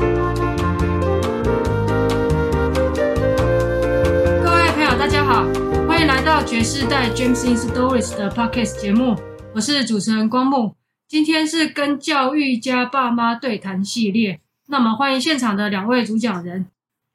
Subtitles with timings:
[0.00, 0.06] 各
[4.54, 5.44] 位朋友，大家好，
[5.86, 9.14] 欢迎来到爵士带 James in Stories 的 Podcast 节目，
[9.54, 10.74] 我是主持人光木。
[11.06, 16.66] 今天是跟教育家爸妈对谈系列，那么欢迎现场的两位主讲人。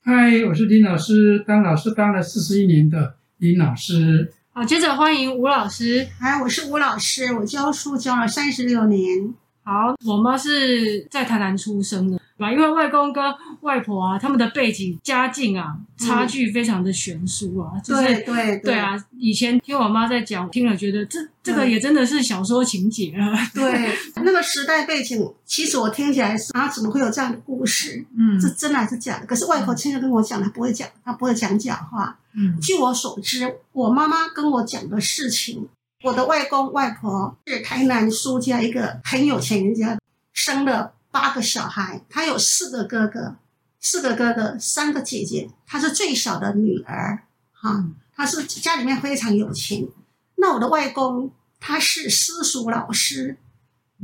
[0.03, 4.31] 嗨，我是林老师，当老师当了四十一年的林老师。
[4.53, 6.07] 好，接着欢迎吴老师。
[6.19, 9.33] 嗨，我是吴老师，我教书教了三十六年。
[9.63, 12.19] 好，我妈是在台南出生的，
[12.51, 13.23] 因为外公跟
[13.61, 17.71] 外婆啊，他们的背景、家境啊，差距非常的悬殊啊。
[17.75, 23.33] 嗯就是、对对对，啊，以前听我妈在讲，听了觉得这这个也真的是小说情节啊。
[23.55, 28.05] 对，那个时代背景，其实我听起来是啊，怎么会有这样的故事？
[28.17, 29.25] 嗯，这真的还是假的？
[29.25, 32.17] 可是外婆亲自跟我讲，她不会讲，她不会讲假话。
[32.33, 35.67] 嗯，据我所知，我妈妈跟我讲的事情。
[36.03, 39.97] 我的外公外婆是台南苏家一个很有钱人家，
[40.33, 43.37] 生了八个小孩，他有四个哥哥，
[43.79, 49.87] 四个哥哥，三个姐姐，他是最小的女儿，哈，他是家里面非常有钱。
[50.35, 53.37] 那我的外公他是私塾老师，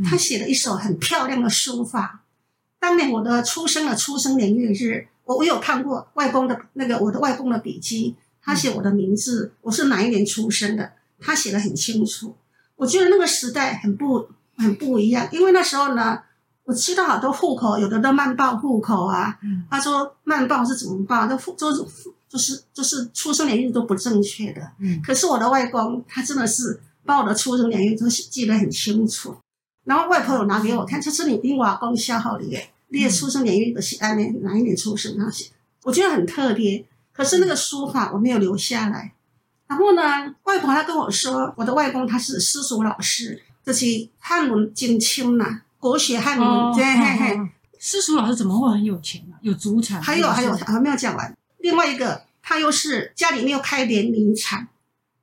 [0.06, 2.24] 他写了一首很漂亮的书法。
[2.80, 10.94] 当年我的出生的出生年月日，我我有看过外公的那个我的外公的笔记，他写我的名字，我是哪一年出生的。
[11.20, 12.38] 他写得很清楚，
[12.78, 16.24] 我觉得那个时代很不很不一样，因为那时候呢，
[16.64, 21.88] 我知道好多户口有的都慢报户口啊，嗯、他说慢报是怎么报，都都
[22.30, 24.62] 就是就是出生年月都不正确的。
[24.80, 29.36] 嗯，可是我的外公他真的是把我的出生年月都记得很清楚，
[29.86, 35.50] 然后外婆有拿给我看，这是你跟外公写好的耶，你的出生年月的是哪年哪一年出生那些，
[35.84, 36.86] 我觉得很特别。
[37.12, 39.14] 可是那个书法我没有留下来。
[39.68, 40.02] 然后呢，
[40.44, 43.86] 外婆她跟我说，我的外公他是私塾老师，就是
[44.20, 46.48] 汉文精清呐，国学汉文。
[46.48, 49.40] 哦、对嘿嘿，私塾老师怎么会很有钱呢、啊？
[49.42, 50.02] 有祖产？
[50.02, 51.36] 还有还有还没有讲完。
[51.58, 54.68] 另外一个，他又是家里面又开碾米厂，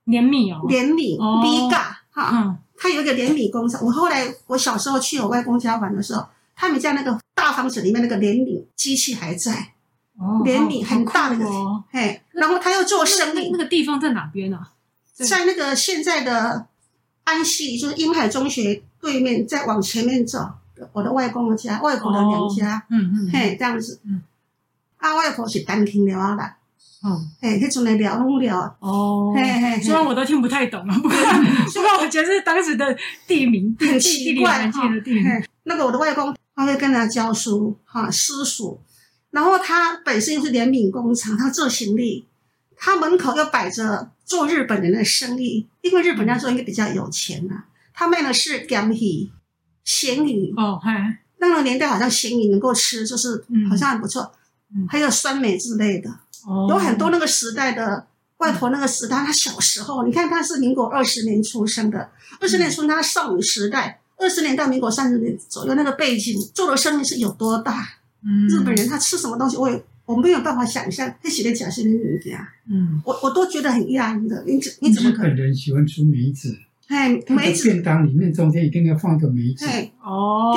[0.04, 3.80] 碾米哦，碾米米嘎哈，嗯，他有一个碾米工厂。
[3.82, 9.72] 我后来我小时候去我外公家玩的时候，他们家那个大房子里面那个碾米机器还在。
[10.44, 13.50] 碾米很大的，哦，嘿，然后他又做生意。
[13.52, 14.72] 那个地方在哪边啊？
[15.14, 16.66] 在那个现在的
[17.22, 20.38] 安溪，就是英海中学对面，再往前面走，
[20.92, 24.22] 我的外公的家，外婆的娘家，嗯嗯，嘿，这样子，嗯，
[24.96, 26.56] 啊，外婆是单亲了啦，
[27.02, 34.82] 哦，嘿，迄阵来聊拢聊，哦，嘿嘿，虽然我都听不太懂啊，不过 不过我觉得是当时的地名， 很奇怪哈。
[35.64, 38.80] 那个我的外公他会跟他教书，哈，私塾。
[39.30, 42.26] 然后他本身又是联名工厂，他做行李，
[42.76, 47.64] 他门口又摆着做日本人的生意，因为日本人那时候应该比较有钱呐、啊。
[47.98, 49.28] 他卖的是咸鱼、
[49.82, 54.30] 咸鱼哦，嗨，那个年代好像咸鱼能够吃，就是好像很不错，
[54.72, 56.08] 嗯、还有酸梅之类的，
[56.46, 67.84] 哦，有很多那个时代的外婆那个时代，她小时候，你看她是民国二十年出生的，二十年出生他少女时代，二十年到民国三十年左右那个背景，做的生意是有多大？
[68.22, 71.12] 嗯，日本人他吃什么东西，我也我没有办法想象。
[71.20, 74.44] 他写的假是人家，嗯，我我都觉得很压抑的。
[74.46, 75.32] 你怎你怎么可能？
[75.32, 76.56] 日本人喜欢吃梅子，
[76.88, 79.66] 哎，梅子便当里面中间一定要放个梅子。
[79.66, 80.52] 哎，哦，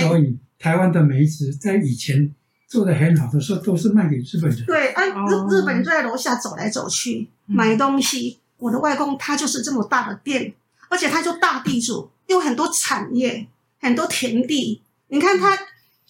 [0.00, 2.34] 所以台湾的梅子在以前
[2.66, 4.64] 做的很好的时候，都是卖给日本人。
[4.66, 8.38] 对，啊，日日本人就在楼下走来走去买东西。
[8.58, 10.52] 我的外公他就是这么大的店，
[10.88, 13.46] 而且他就大地主，有很多产业，
[13.80, 14.82] 很多田地。
[15.08, 15.56] 你看他。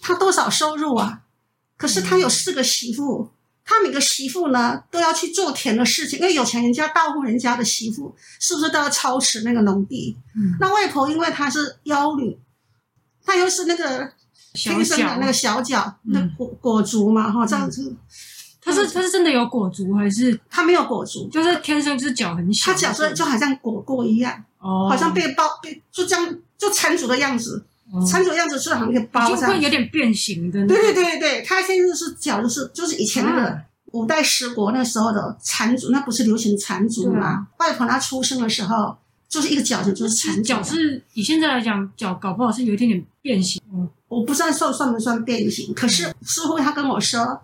[0.02, 1.20] 他多少收入啊？
[1.76, 3.28] 可是他有四个媳妇，
[3.70, 10.16] 他每个媳妇呢都要去做田的事情，因为有钱人家、大户人家的媳妇是不是都要操持那个农地？
[10.34, 12.36] 嗯，那外婆因为她是妖女，
[13.24, 14.12] 她又是那个
[14.54, 17.94] 天生的那个小脚，小那果果足嘛，哈、嗯，这样子。
[18.60, 20.40] 她是她是真的有果足还是？
[20.50, 22.72] 她没有果足，就是天生就是脚很小。
[22.72, 27.64] 她脚是就好像果果一样，哦，好像被包被就这样就缠足的样子。
[28.08, 30.66] 穿着样子是好像一个包，就会有点变形的。
[30.66, 33.60] 对对对对，他现在是脚，就是就是以前那个
[33.92, 37.48] 五代十国那时候的缠足，那不是流行缠足吗？
[37.58, 38.96] 外婆她出生的时候
[39.28, 40.42] 就是一个脚就就是缠足。
[40.42, 43.60] 脚是以现在来讲，脚搞不好是有一点点变形。
[43.72, 47.40] 嗯，我不知道算算不算变形，可是师傅他跟我说，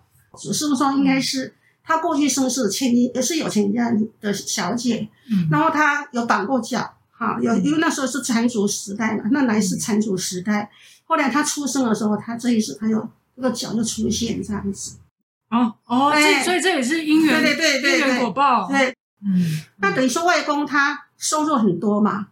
[0.53, 3.91] 师傅说应该是他过去生是千金，也是有钱人家
[4.21, 6.93] 的小姐，嗯，然后他有绑过脚。
[7.19, 10.71] 好，有因为那时候是缠足时代嘛，那乃是缠足时代。
[11.05, 14.97] 后来他出生的时候，他这一次他有这个脚就出现这样子。
[15.49, 18.69] 哦哦，这所以这也是因缘，对对对对，因缘果报。
[18.69, 22.27] 对，嗯，那等于说外公他收入很多嘛，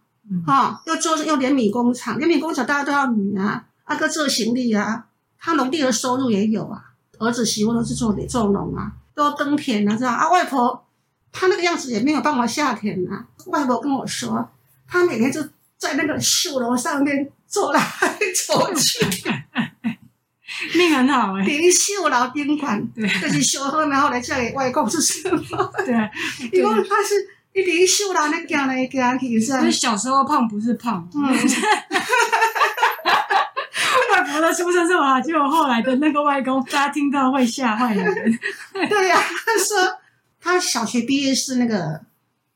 [0.45, 5.07] 哈，又做又连米工厂，连米工厂大家都要米啊，阿哥做行李啊，
[5.39, 10.29] 他农地的收入也有啊，儿子媳妇都是做做农啊，都耕田啊，这样啊。
[10.29, 10.85] 外婆
[11.31, 13.25] 她那个样子也没有办法下田啊。
[13.47, 14.49] 外婆跟我说，
[14.87, 15.41] 她每天就
[15.77, 17.81] 在那个秀楼上面走来
[18.47, 18.99] 走去，
[20.77, 21.45] 命很好 哎、欸。
[21.45, 25.71] 顶秀楼顶款，对，就是秀好，然后来嫁给外公是什么？
[25.85, 25.93] 对，
[26.51, 29.47] 因为他是一顶秀楼那行来行去是。
[29.47, 31.07] 所以小时候胖不是胖。
[31.13, 31.37] 嗯
[34.11, 38.39] 外婆的出身这么好，结果后来的那个外公，大家听到会吓坏人。
[38.89, 39.97] 对呀、啊，他说
[40.41, 41.99] 他小学毕业是那个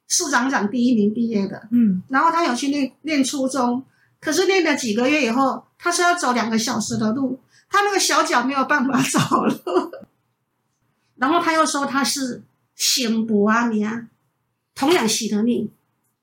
[0.09, 3.81] 市长长第一名毕业的，嗯，然后他有去念念初中，
[4.19, 7.39] 可是念了几个月以后，他说要走两个小时的路，
[7.69, 9.91] 他那个小脚没有办法走路。
[11.15, 12.43] 然后他又说他是
[12.75, 14.07] 仙婆啊，你啊，
[14.75, 15.71] 同样喜的命。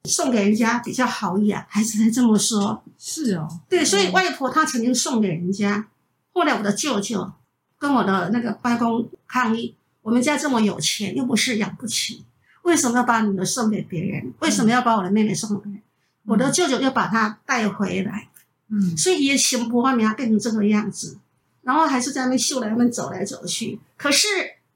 [0.08, 2.80] 送给人家比较好养，还是在这么说？
[2.96, 5.88] 是哦，对，所以外婆她曾经送给人家。
[6.32, 7.32] 后来我的舅舅
[7.76, 12.24] 跟我的那个外公抗议：我们家这么有钱，又不是养不起，
[12.66, 14.32] 为什么要把女儿送给别人？
[14.40, 15.80] 为什么要把我的妹妹送给别人？
[15.80, 15.82] 嗯、
[16.26, 18.28] 我的舅舅又把她带回来。
[18.68, 21.18] 嗯，所以也行不外面变成这个样子，
[21.62, 23.80] 然后还是在那边秀来那边走来走去。
[23.96, 24.26] 可是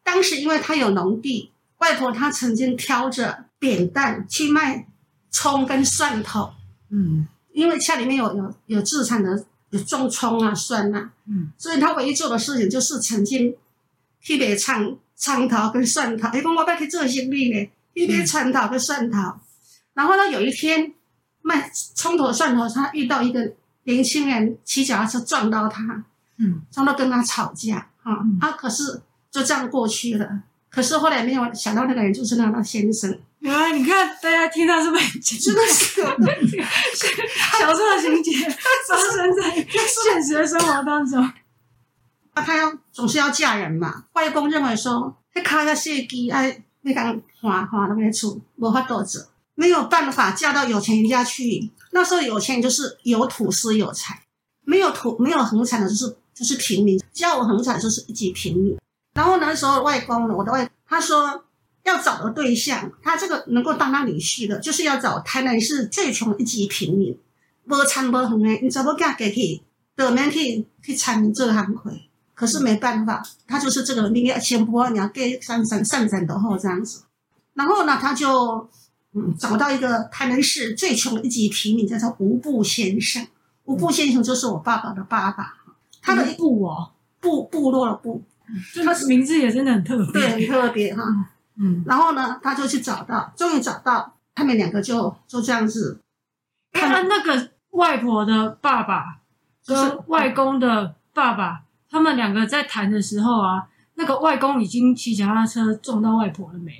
[0.02, 4.86] 当时因为他有农地，外婆她曾经挑着扁担去卖。
[5.32, 6.52] 葱跟蒜头，
[6.88, 13.54] 嗯，因为家里面有有有自产的，有种葱啊、蒜啊，嗯，所以她唯一做的事情就是曾经
[14.20, 16.26] 去卖葱葱头跟蒜头。
[16.30, 17.70] 哎，讲我要去做生意呢，
[18.06, 19.18] 去卖葱头跟蒜头。
[19.18, 19.40] 嗯、
[19.94, 20.92] 然后呢，有一天
[21.42, 23.52] 卖葱头蒜头，他遇到一个
[23.84, 26.04] 年轻人骑脚踏车撞到他，
[26.38, 29.00] 嗯，撞到跟他吵架，哈、嗯，他、啊、可是
[29.30, 30.42] 就这样过去了。
[30.68, 33.18] 可是后来没有想到那个人就是那个先生。
[33.40, 36.02] 原来你看，大家听到是不是真的是
[37.58, 41.20] 小说的情节发生在现实的生活当中。
[42.34, 44.04] 啊，他要总是要嫁人嘛。
[44.12, 49.22] 外公认为说，他卡下设计哎，那个花花那边出无法度做，
[49.54, 51.70] 没有办法嫁到有钱人家去。
[51.92, 54.22] 那时候有钱人就是有土斯有财，
[54.62, 58.76] 没有土没有恒产的就是就是平民，叫我恒产就是一级平民。
[59.14, 61.44] 然后那时候外公呢，我的外他说。
[61.82, 67.18] 要找的对象，他这个能够当他女婿的，就是要找台南市最穷一级平民，
[67.64, 69.62] 无田无园的，你怎么嫁给去，
[69.96, 72.09] 都免去去参与这个行会。
[72.40, 77.02] 可是没办法，他就是这个你，要先不你要给上上上山的后这样子。
[77.52, 78.66] 然后呢，他就
[79.12, 83.26] 嗯找到一个台南市最穷的一级平民，叫做吴布先生。
[83.64, 85.52] 吴布先生就是我爸爸的爸爸，
[86.00, 88.22] 他的部哦，部部落的部，
[88.82, 91.02] 他名字也真的很特别，对，很特别哈。
[91.58, 96.00] 嗯，然后呢，他就去找到，终于找到，他们两个就就这样子。
[96.72, 99.18] 他那个外婆的爸爸
[99.66, 103.64] 跟外公的爸爸，他们两个在谈的时候啊，
[103.94, 106.72] 那个外公已经骑脚踏车撞到外婆了没？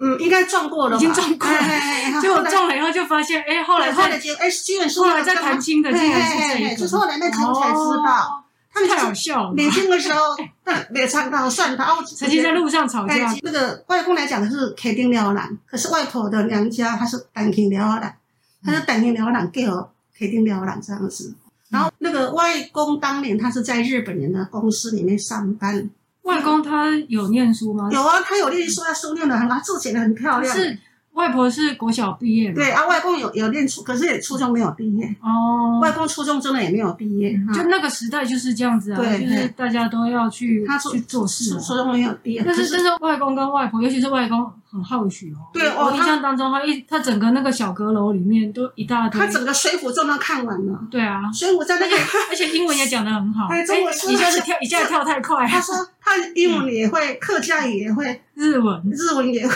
[0.00, 2.20] 嗯，应该撞过了，已经撞过了。
[2.20, 8.40] 结果撞了以后就发现，哎，后来后来就哎，居然说后来在谈亲的，竟然是这个，就是后来那天才知道。
[8.76, 9.54] 他们太好笑了。
[9.54, 10.20] 年轻的时候，
[10.90, 13.32] 没唱到蒜头，曾经在路上吵架。
[13.42, 18.16] 那个外公来讲的是肯定了兰，可是外婆的娘家她是单亲了兰，
[18.64, 21.36] 她是单亲了兰给我肯定了兰这样子。
[21.74, 25.90] 然后那个外公当年他是在日本人的公司里面上班。
[26.22, 27.90] 外公他有念书吗？
[27.92, 30.56] 有啊，他有念书，他书念得很好，字写得很漂亮。
[30.56, 30.78] 是。
[31.14, 35.78] 外婆是国小毕业的，对啊，外公有有念初，可是也初中没有毕业哦。
[35.80, 42.42] 外公初中真的也没有毕业，就那个时代就是这样子啊，就是大家都要去他去做事，初中没有毕业。
[42.44, 45.38] 但是但是外公跟外婆，尤其是外公很好学哦。
[45.52, 50.80] 对，我印象当中，他一他整个那个小阁楼里面都一大堆，他整个水浒传都看完了。
[50.90, 51.96] 对啊，水浒在那个，
[52.28, 53.46] 而且英文也讲得很好。
[53.54, 53.62] 哎，
[54.10, 55.46] 一下子跳一下子跳太快。
[55.46, 59.54] 他说他英文也会，客家语也会，日文日文也会。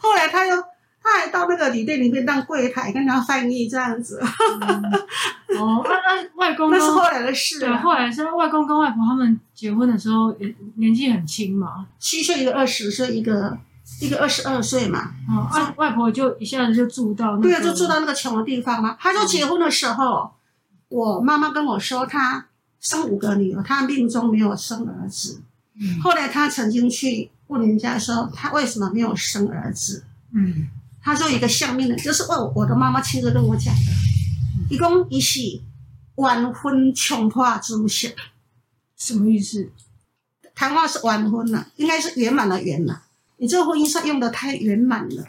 [0.00, 0.56] 后来他又。
[1.02, 4.20] 他还到那个旅店里面当柜台，跟他翻译这样子。
[4.20, 7.58] 嗯、哦，那、啊、那、啊、外公 那是后来的事。
[7.58, 10.30] 对，后来是外公跟外婆他们结婚的时候，
[10.76, 13.56] 年纪很轻嘛，七岁一个二十岁，一个
[14.02, 15.14] 一个二十二岁嘛。
[15.26, 18.94] 哦，外、啊、外婆就一下子就住到那个，对啊，就住到那个穷的地方嘛。
[19.00, 20.30] 他就结婚的时候，
[20.90, 22.46] 嗯、我妈妈跟我说，她
[22.78, 25.40] 生五个女儿，她命中没有生儿子。
[25.80, 30.04] 嗯、后来她曾经去问人家说，他为什么没有生儿子？
[30.32, 30.68] 嗯。
[31.02, 33.80] 他说一个相命的，就是我我的妈妈亲自跟我讲的。
[34.68, 35.40] 一共一是
[36.16, 38.14] 晚婚穷破祖先，
[38.98, 39.70] 什么意思？
[40.54, 43.02] 谈话是晚婚了，应该是圆满的圆了。
[43.38, 45.26] 你这个婚姻上用的太圆满了，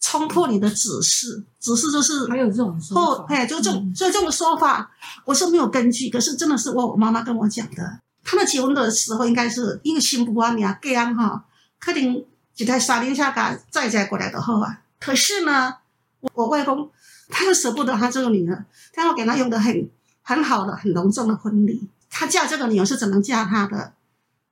[0.00, 4.90] 冲破你的指示，指示就是还有这种说法，哎，就这种，所以这种说法
[5.26, 8.00] 我是没有根据，可是真的是我我妈妈跟我讲的。
[8.24, 11.44] 他们结婚的时候应该是一个新妇啊，你啊，这样哈，
[11.78, 14.80] 肯定几台沙丁下嘎载载过来的后啊。
[14.98, 15.74] 可是呢，
[16.20, 16.90] 我我外公
[17.28, 18.64] 他又舍不得他这个女儿，
[18.94, 19.90] 他要给他用的很
[20.22, 21.86] 很好的、很隆重的婚礼。
[22.08, 23.92] 他嫁这个女儿是怎么嫁他的？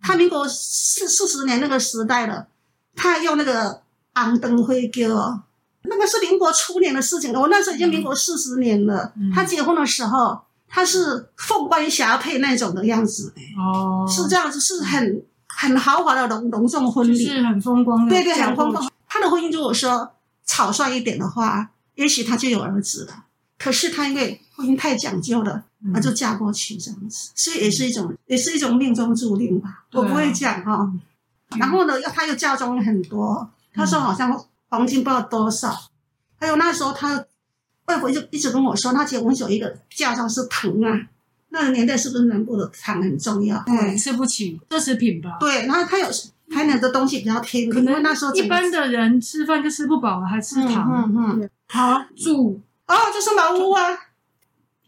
[0.02, 2.48] 他民国四四十年那个时代了，
[2.94, 3.80] 他还用那个
[4.14, 5.42] 红灯灰哦，
[5.84, 7.40] 那个是民国初年的事情了。
[7.40, 10.42] 我那时候已经民国四十年了，嗯、他结婚的时候。
[10.74, 18.90] 他是凤冠霞帔那种的样子，哦，是这样子，是很很豪华的隆隆重婚礼，是很风光的，对对，很风光。
[19.06, 20.14] 他的婚姻如果说
[20.46, 23.26] 草率一点的话，也许他就有儿子了。
[23.58, 25.62] 可是他因为婚姻太讲究了，
[25.92, 29.84] 他就嫁过去这样子，所以也是一种，也是一种命中注定吧。
[29.92, 30.90] 我不会讲哈。
[31.58, 35.78] 然后呢，又他又嫁妆很多，他说好像黄金不知道多少，
[36.40, 37.26] 还有那时候他。
[37.86, 41.08] 外婆就一直跟我说，她结婚有一个嫁妆是糖啊，
[41.50, 43.62] 那个年代是不是南部的糖很重要？
[43.66, 45.36] 对，吃不起奢侈品吧？
[45.40, 46.06] 对，然后他有
[46.50, 51.10] 台南的东西比较甜，可能那时候一般的人吃饭就吃不饱了，还吃糖。
[51.10, 51.50] 嗯嗯。
[51.68, 53.82] 好住哦，就是茅屋啊，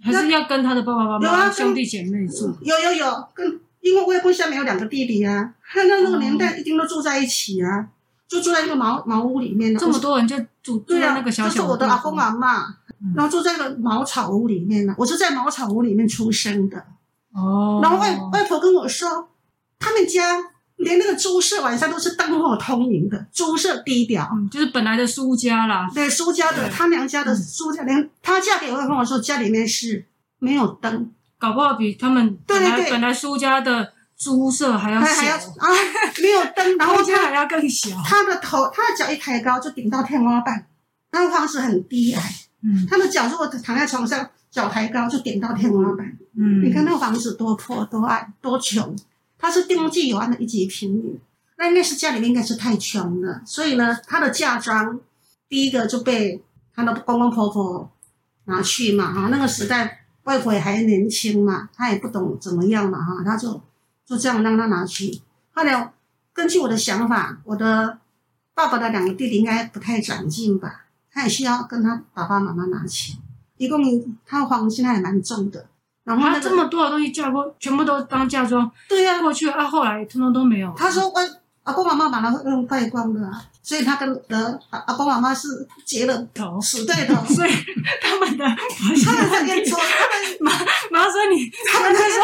[0.03, 2.55] 还是要跟他的爸爸妈妈、兄弟姐妹住？
[2.61, 7.89] 有有有，跟因为外公下面有两个弟弟啊，他那那个年代一定都住在一起啊，
[8.29, 9.75] 就住在一个茅茅屋里面。
[9.77, 11.49] 这么多人就住住在那个小小。
[11.49, 12.75] 就是我的阿公阿嬷。
[13.15, 16.79] 然后住在了茅草屋里面呢，我是在茅草屋里面出生的。
[17.35, 17.81] 哦。
[17.83, 19.29] 然后外外婆跟我说，
[19.79, 20.39] 他们家
[20.77, 25.89] 连那个猪舍晚上都是灯火通明的，猪舍低调，嗯，就是本来的苏家啦。
[25.95, 30.07] 对，苏家的，他娘家的苏家，连他嫁给我跟我说，家里面是
[30.39, 35.69] 没有灯，搞不好比他们本来对对对本来苏家的猪舍还要小还要啊，
[36.23, 37.91] 没有灯， 然后家还要更小。
[38.05, 40.67] 他的头，他的脚一抬高就顶到天花板，
[41.13, 42.35] 那个房子很低矮。
[42.65, 46.17] 嗯，他的脚如果躺在床上，脚抬高就点到天花板。
[46.37, 48.97] 嗯，你看那个房子多破多矮多穷，
[49.39, 51.21] 他是丁记有安的一级平民，
[51.59, 54.99] 那应该是家里面应该是太穷了，所以呢，他的嫁妆
[55.49, 56.43] 第一个就被
[56.75, 57.91] 他的公公婆婆
[58.47, 63.61] 拿去嘛，哈，那个时代外婆也还年轻嘛，他也不懂怎么样嘛，哈，他就
[64.07, 65.21] 就这样让他拿去。
[65.53, 65.93] 后来
[66.33, 67.99] 根据我的想法，我的
[68.55, 70.84] 爸爸的两个弟弟应该不太长进吧。
[71.15, 73.17] 他也需要跟他爸爸妈妈拿钱，
[73.57, 73.81] 一共
[74.27, 75.65] 他的黄金还蛮重的。
[76.03, 78.71] 然后这么多的东西嫁过，全部都当嫁妆。
[78.89, 80.75] 对呀、啊，过去啊，后来通通都没有。
[80.77, 81.15] 他说我
[81.63, 87.25] 阿公妈妈把他用败光了、啊，所以他跟呃阿阿公妈妈是结了头，死对头。
[87.33, 87.51] 所以
[88.03, 92.23] 他们的他们很严重，他们妈妈说你，他们在说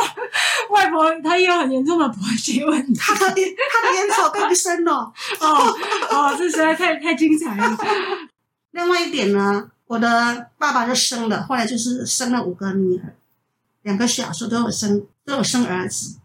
[0.68, 5.10] 外婆她也有很严重的婆媳问题，他的他的烟草更深哦。
[5.40, 5.78] 哦
[6.10, 7.78] 哦，这实在太太精彩了。
[8.72, 13.14] 另外一点呢，我的爸爸就生了，后来就是生了五个女儿，
[13.82, 16.16] 两个小时都有生，都有生儿子。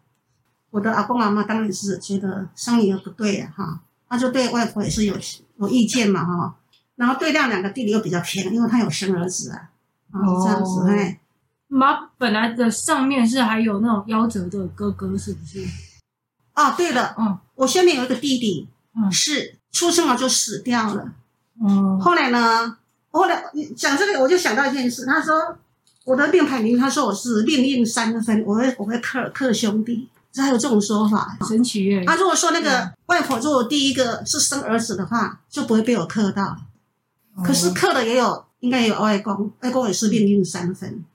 [0.71, 5.15] 我的阿公阿妈当然是觉得生女儿不对呀，哈，他就对外婆也是有
[5.57, 6.55] 有意见嘛，哈。
[6.95, 9.71] 然后对那两个弟弟又比较偏，因为他有生儿子啊，
[10.11, 11.19] 啊，这样子哎。
[11.67, 15.65] 妈本来的上面是还有那种夭折的哥哥，是不是？
[16.53, 21.11] 啊，对了，嗯，我下面有一个弟弟，嗯，是出生了就死掉了。
[21.61, 22.77] 嗯，后来呢？
[23.11, 25.05] 后来你讲这个，我就想到一件事。
[25.05, 25.57] 他说
[26.03, 32.03] 我的命盘里，他说我是命运三分，我会我会克克兄弟，还有这种说法，神奇耶。
[32.05, 36.57] 他如果说那个外婆如果第一个是生儿子的话，就不会被我克到。
[37.41, 41.05] 可是克的也有，应该也有外公，外公也是命运三分，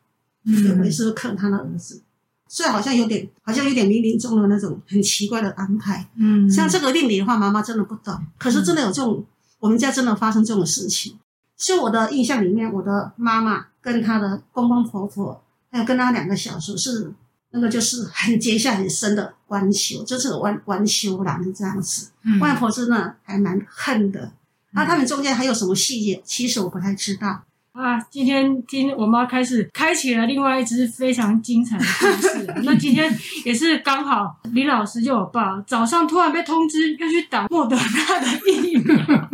[0.46, 2.00] 嗯，我也是克他的儿子，
[2.48, 6.08] 所以好像有点，好像有点冥冥中的那种很奇怪的安排。
[6.16, 8.18] 嗯，像这个命理的话，妈妈真的不懂。
[8.38, 9.22] 可是真的有这种。
[9.60, 11.18] 我们家真的发生这种事情，
[11.56, 17.12] 就我的印象里面，我的妈妈跟她的公公婆婆，还有跟她两个小叔是
[17.50, 22.10] 那个就是很结下很深的关系，就是弯弯修郎这样子。
[22.24, 24.32] 嗯、外婆真的还蛮恨的。
[24.72, 26.22] 那、嗯啊、他们中间还有什么细节？
[26.24, 27.42] 其实我不太知道。
[27.72, 32.62] 啊，今天听我妈开始开启了另外一支非常精彩的故事。
[32.64, 33.12] 那今天
[33.44, 39.30] 也是刚好李老师就我爸早上突然被通知要去打莫德纳的疫苗。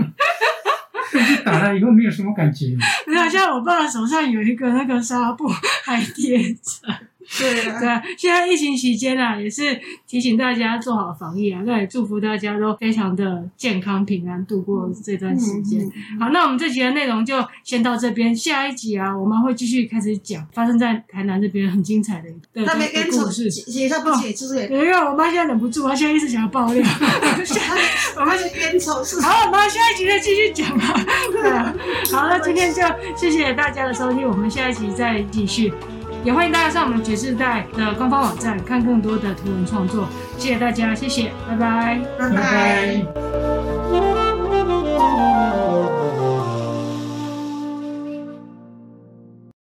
[1.44, 2.66] 打了以后没有什么感觉，
[3.06, 5.48] 没有像我爸的手上有一个那个纱布
[5.84, 6.92] 还贴着。
[7.38, 15.80] 对啊，对啊，现在疫情期间啊，也是提醒大家做好防疫啊，那也祝福大家都非常的健康平安度过这段时间。
[15.80, 23.50] 嗯嗯、好，那我们这集的内容就先到这边，下一集啊，我们会继续开始讲发生在台南这边很精彩的的他没跟故事。
[23.50, 26.82] 解他不解就是，因为我妈现在忍不住，她现在一直想要爆料。
[28.18, 29.20] 我们是冤仇是。
[29.20, 30.94] 好，我们下一集再继续讲吧。
[31.30, 31.74] 对啊，
[32.12, 32.82] 好，那今天就
[33.16, 35.72] 谢谢大家的收听，我们下一集再继续。
[36.24, 40.08] 也欢迎大家上我们爵士代的官方网站看更多的图文创作。
[40.38, 42.36] 谢谢大家，谢谢，拜拜，拜拜。
[42.36, 42.42] 拜
[43.12, 43.45] 拜。